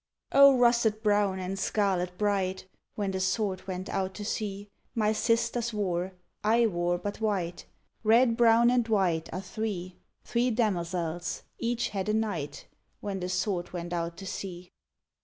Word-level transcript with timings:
_O, 0.35 0.57
russet 0.57 1.03
brown 1.03 1.37
and 1.37 1.59
scarlet 1.59 2.17
bright, 2.17 2.65
When 2.95 3.11
the 3.11 3.19
Sword 3.19 3.67
went 3.67 3.87
out 3.87 4.15
to 4.15 4.25
sea, 4.25 4.67
My 4.95 5.11
sisters 5.11 5.73
wore; 5.73 6.13
I 6.43 6.65
wore 6.65 6.97
but 6.97 7.21
white: 7.21 7.67
Red, 8.03 8.35
brown, 8.35 8.71
and 8.71 8.87
white, 8.87 9.31
are 9.31 9.41
three; 9.43 9.97
Three 10.23 10.49
damozels; 10.49 11.43
each 11.59 11.89
had 11.89 12.09
a 12.09 12.15
knight, 12.15 12.65
_When 13.03 13.21
the 13.21 13.29
Sword 13.29 13.73
went 13.73 13.93
out 13.93 14.17
to 14.17 14.25
sea. 14.25 14.71